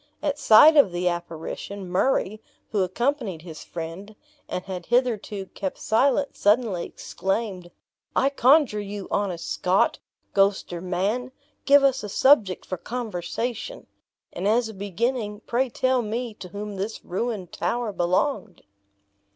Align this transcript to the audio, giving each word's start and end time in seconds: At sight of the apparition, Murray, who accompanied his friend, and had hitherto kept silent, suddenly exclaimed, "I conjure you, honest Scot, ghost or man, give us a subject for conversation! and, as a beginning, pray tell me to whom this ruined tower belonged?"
At 0.23 0.39
sight 0.39 0.75
of 0.77 0.91
the 0.91 1.07
apparition, 1.07 1.87
Murray, 1.87 2.41
who 2.71 2.81
accompanied 2.81 3.43
his 3.43 3.63
friend, 3.63 4.15
and 4.49 4.63
had 4.65 4.87
hitherto 4.87 5.45
kept 5.53 5.77
silent, 5.77 6.35
suddenly 6.35 6.87
exclaimed, 6.87 7.69
"I 8.15 8.31
conjure 8.31 8.79
you, 8.79 9.07
honest 9.11 9.47
Scot, 9.47 9.99
ghost 10.33 10.73
or 10.73 10.81
man, 10.81 11.31
give 11.65 11.83
us 11.83 12.03
a 12.03 12.09
subject 12.09 12.65
for 12.65 12.77
conversation! 12.77 13.85
and, 14.33 14.47
as 14.47 14.67
a 14.69 14.73
beginning, 14.73 15.41
pray 15.41 15.69
tell 15.69 16.01
me 16.01 16.33
to 16.33 16.47
whom 16.47 16.77
this 16.77 17.05
ruined 17.05 17.51
tower 17.51 17.93
belonged?" 17.93 18.63